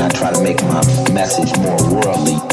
I 0.00 0.08
try 0.08 0.32
to 0.32 0.42
make 0.42 0.62
my 0.62 0.82
message 1.12 1.54
more 1.58 1.76
worldly. 1.92 2.49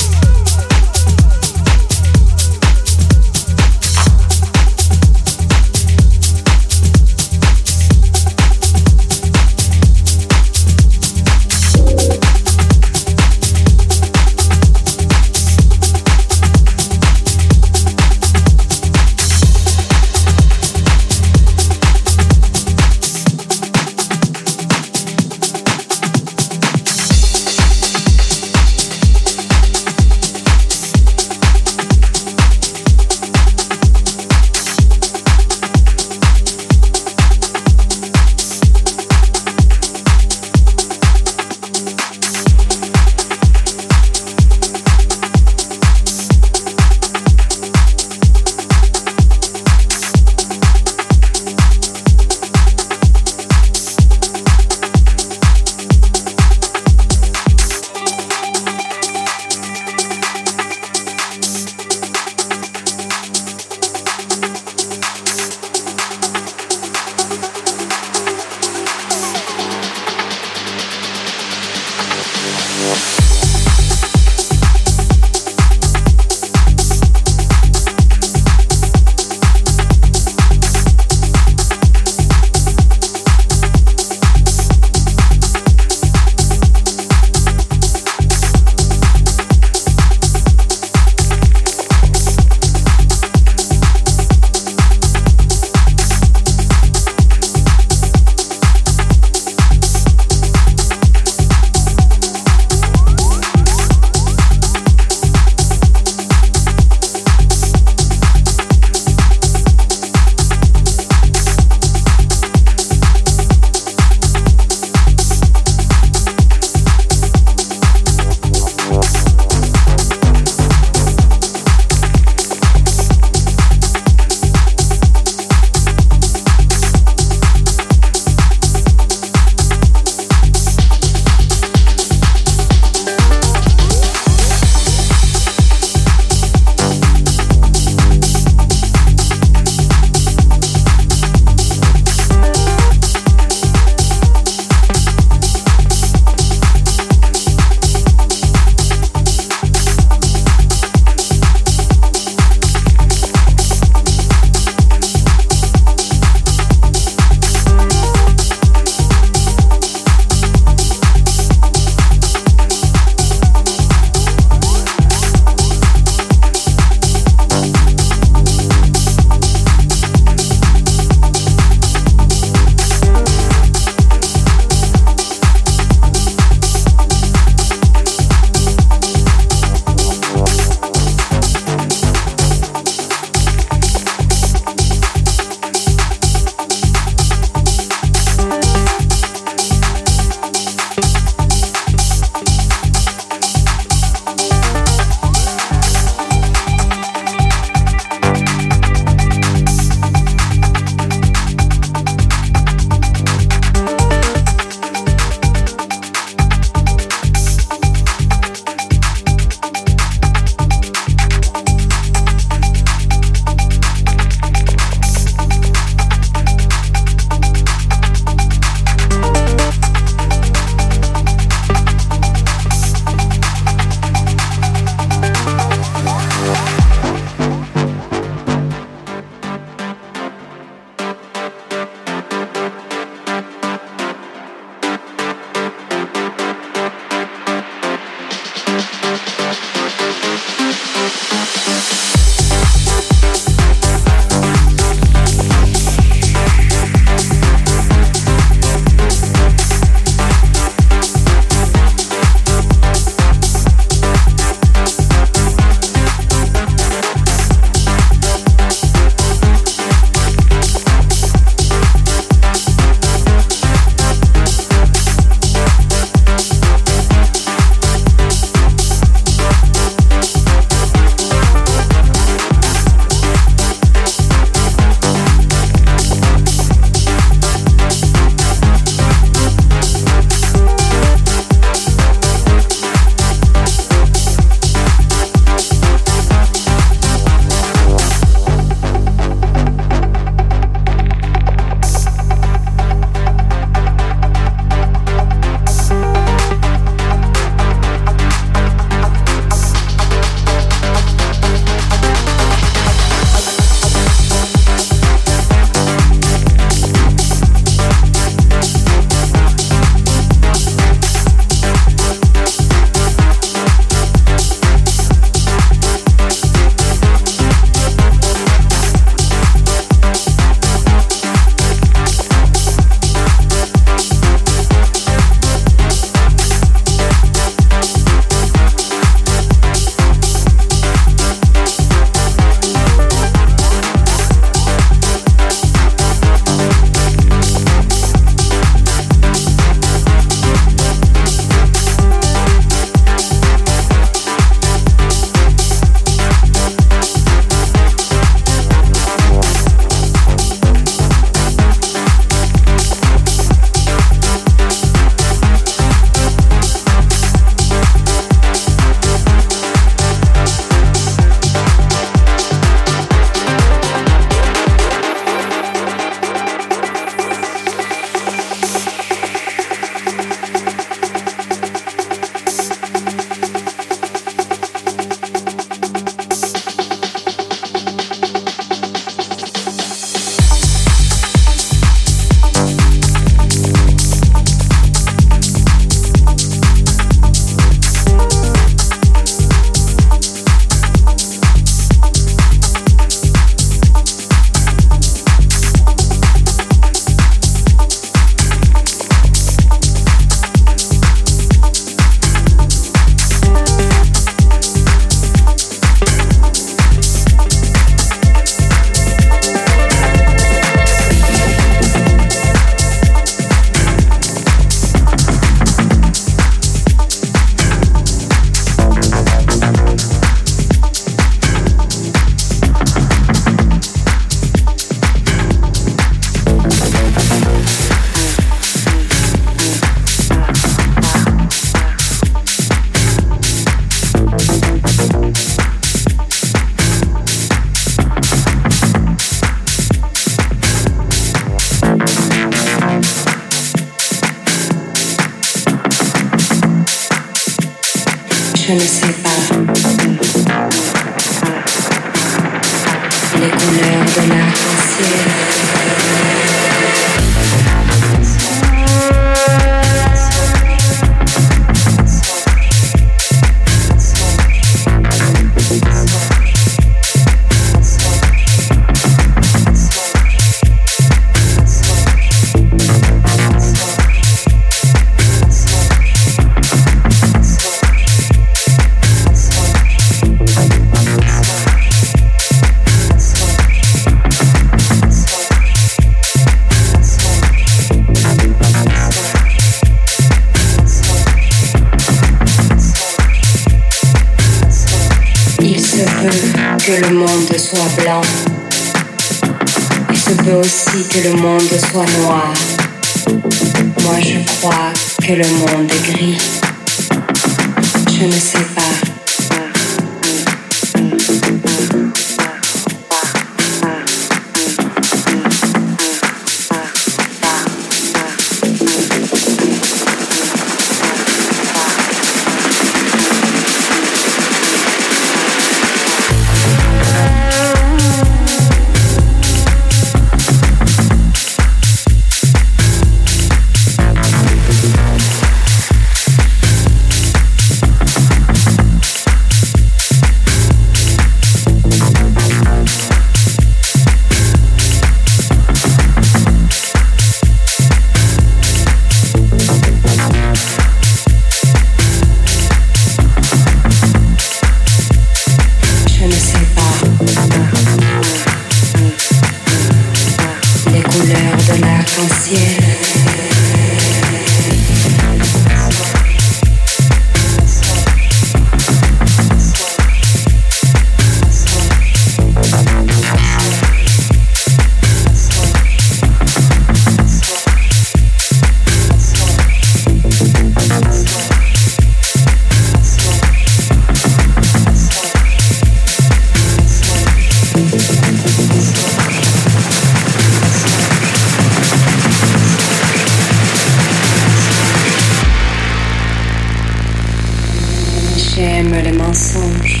J'aime 598.56 598.94
les 599.04 599.12
mensonges. 599.12 600.00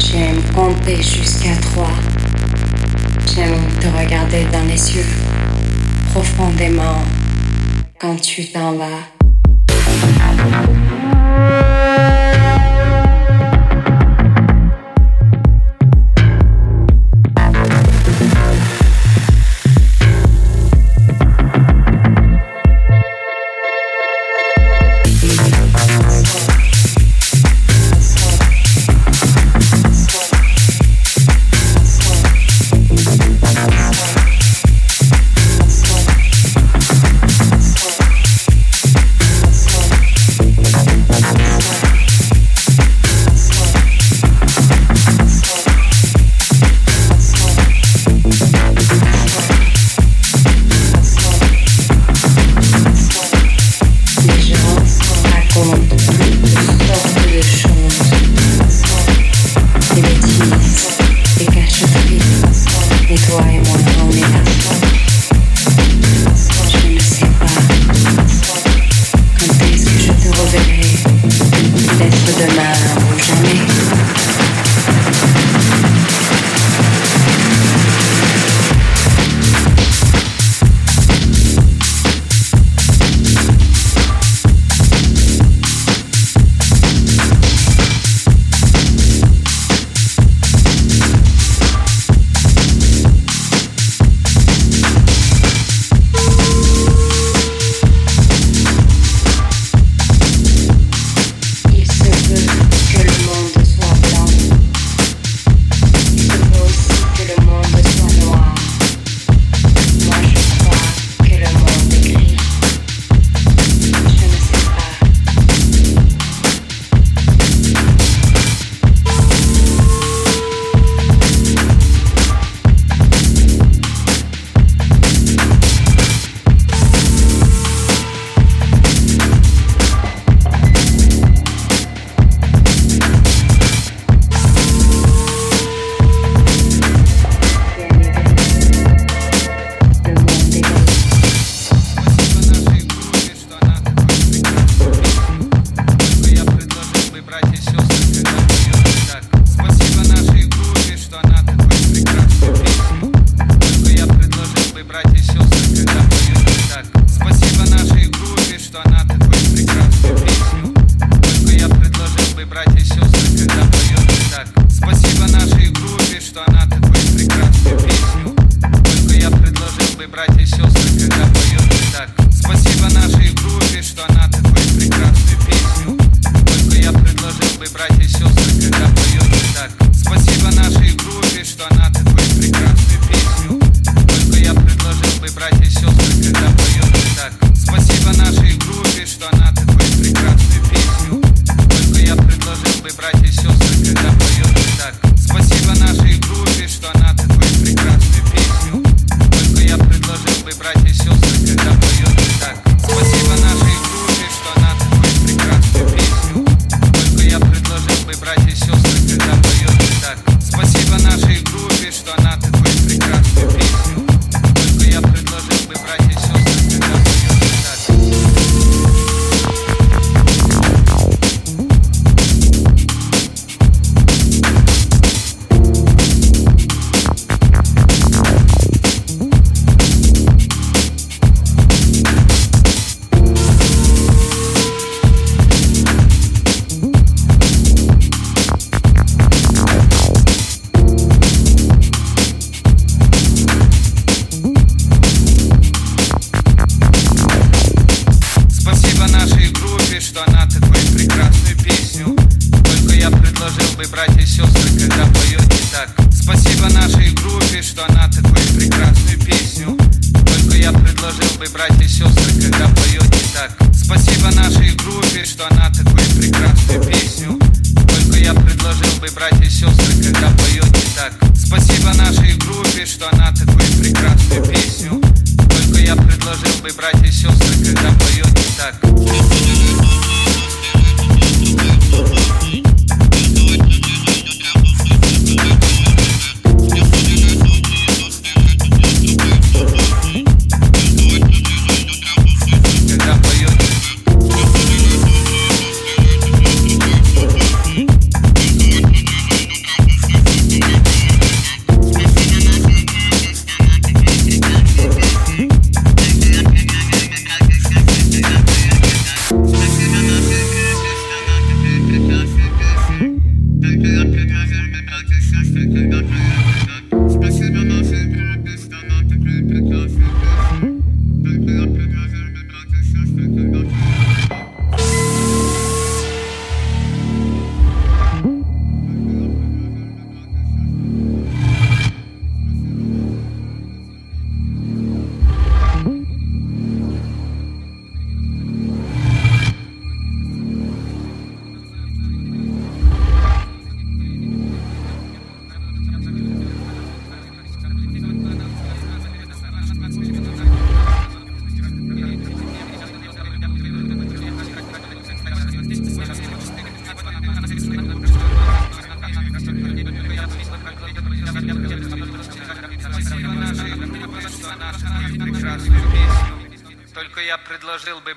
J'aime 0.00 0.42
compter 0.52 0.96
jusqu'à 0.96 1.54
trois. 1.62 1.94
J'aime 3.32 3.54
te 3.80 3.86
regarder 3.86 4.44
dans 4.52 4.64
les 4.64 4.96
yeux 4.96 5.06
profondément 6.10 7.04
quand 8.00 8.20
tu 8.20 8.46
t'en 8.46 8.72
vas. 8.72 8.98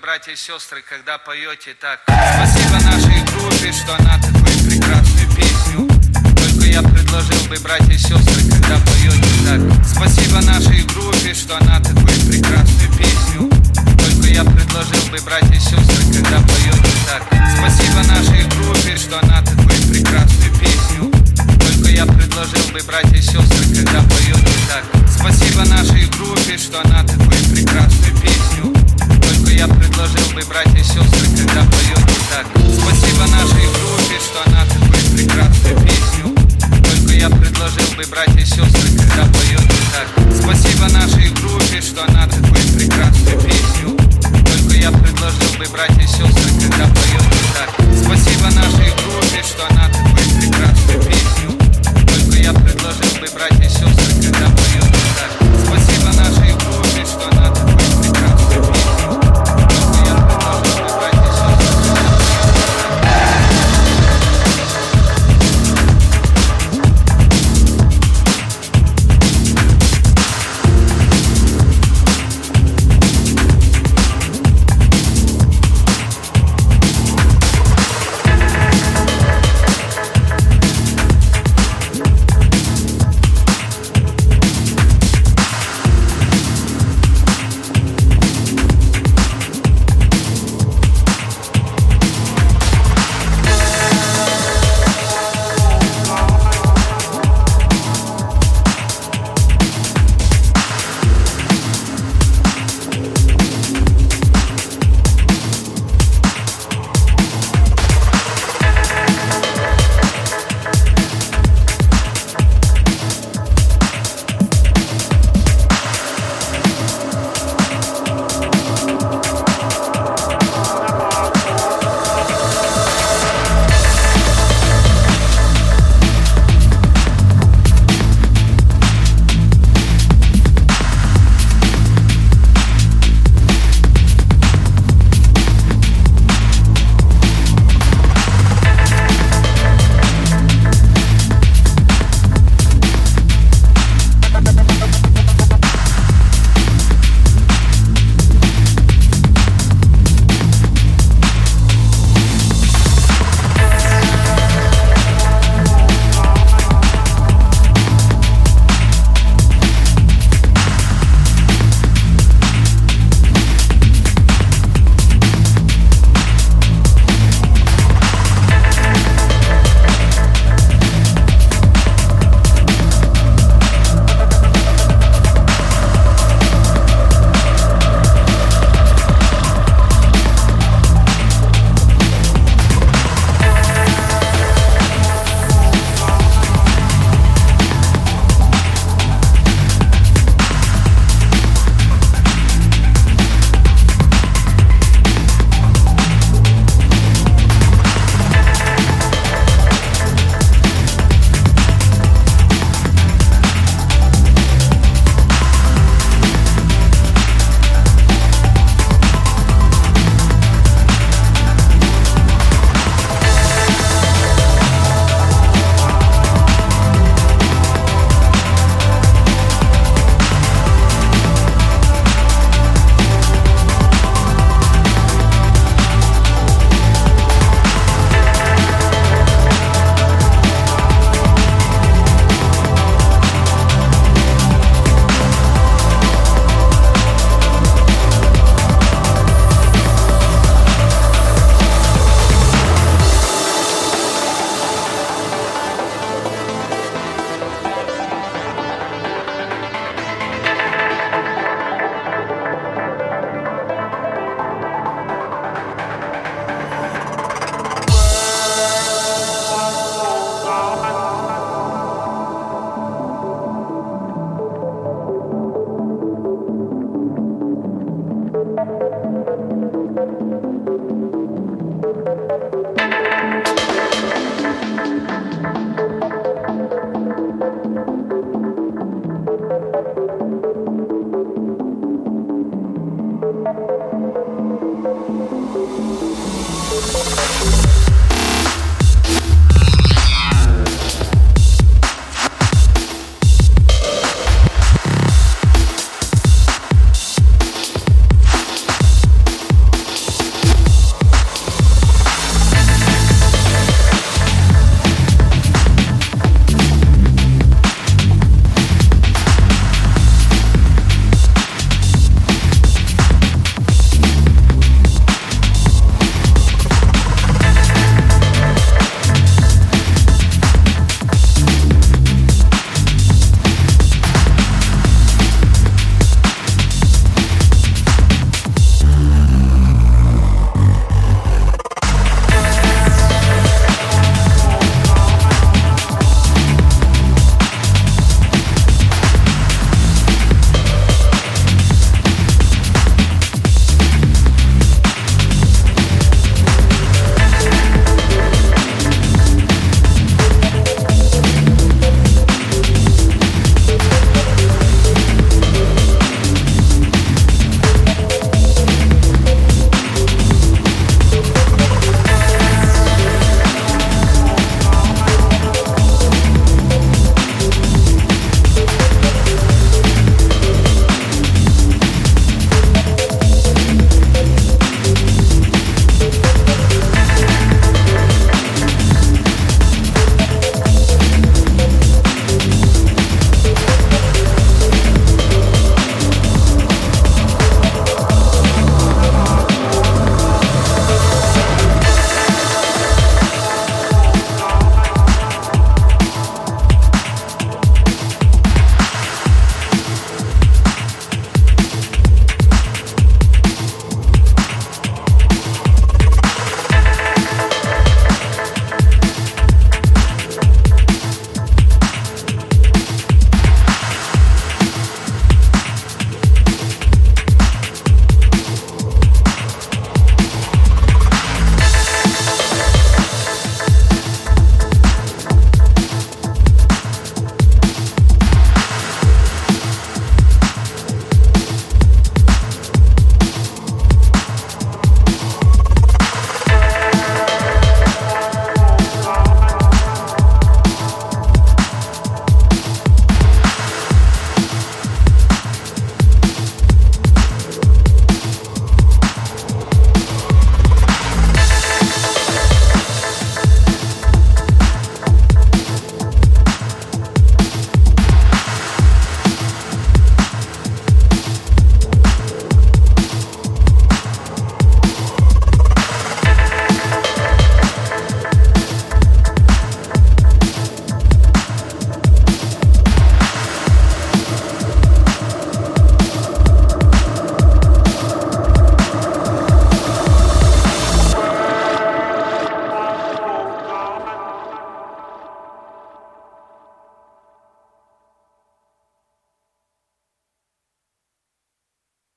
Братья 0.02 0.32
и 0.32 0.36
сестры, 0.36 0.82
когда 0.82 1.18
поете 1.18 1.76
так. 1.80 2.00
Спасибо 2.08 2.76
нашей 2.84 3.20
группе, 3.34 3.72
что 3.72 3.96
она 3.98 4.18
такую 4.18 4.56
прекрасную 4.70 5.28
песню. 5.36 5.88
Только 6.36 6.66
я 6.68 6.82
предложил 6.82 7.50
бы, 7.50 7.58
братья 7.60 7.94
и 7.94 7.98
сестры, 7.98 8.42
когда 8.50 8.78
поете 8.80 9.34
так. 9.46 9.60
Спасибо 9.86 10.42
нашей 10.42 10.84
группе, 10.84 11.34
что 11.34 11.58
она 11.58 11.80
такую 11.80 12.16
прекрасную 12.28 12.92
песню. 12.98 13.50
Только 13.98 14.28
я 14.28 14.44
предложил 14.44 15.12
бы, 15.12 15.20
братья 15.26 15.54
и 15.54 15.60
сестры, 15.60 16.04
когда 16.14 16.40
поете 16.48 16.96
так. 17.06 17.24
Спасибо 17.58 18.04
нашей 18.08 18.44
группе, 18.56 18.96
что 18.96 19.20
она 19.22 19.42
такую 19.42 19.80
прекрасную 19.92 20.54
песню. 20.60 21.12
Только 21.60 21.90
я 21.90 22.06
предложил 22.06 22.72
бы, 22.72 22.82
братья 22.88 23.16
и 23.16 23.22
сестры, 23.22 23.76
когда 23.76 24.02
поете 24.04 24.56
так. 24.70 24.84
Спасибо 25.10 25.66
нашей 25.66 26.08
группе, 26.18 26.58
что 26.58 26.80
она 26.82 27.04
такую 27.04 27.40
прекрасную 27.52 28.16
песню. 28.22 28.59
Я 29.60 29.68
предложил 29.68 30.34
бы, 30.34 30.42
братья 30.48 30.78
и 30.78 30.84
сестры, 30.84 31.28
когда 31.36 31.66
поете 31.66 32.16
так. 32.32 32.48
Спасибо 32.56 33.28
нашей 33.28 33.68
группе, 33.68 34.18
что 34.24 34.42
она 34.46 34.64
такую 34.64 35.18
прекрасную 35.18 35.76
песню. 35.86 36.34
Только 36.82 37.14
я 37.16 37.30
предложил 37.30 37.94
бы, 37.98 38.06
братья 38.10 38.40
и 38.40 38.46
сестры, 38.46 38.88
когда 38.98 39.26
поете 39.26 39.76
так. 39.92 40.08
Спасибо 40.34 40.88
нашей 40.94 41.30
группе, 41.42 41.82
что 41.82 42.06
она 42.08 42.26
такую 42.28 42.64
прекрасную 42.74 43.38
песню. 43.42 43.98
Только 44.48 44.78
я 44.78 44.92
предложил 44.92 45.52
бы, 45.58 45.66
братья 45.74 46.04
и 46.04 46.08
сестры, 46.08 46.52
когда 46.62 46.86
поете 46.96 47.44
так. 47.54 47.70
Спасибо 48.02 48.46
нашей 48.56 48.94
группе, 48.96 49.44
что 49.44 49.68
она 49.72 49.90
такую 49.90 50.40
прекрасную 50.40 50.89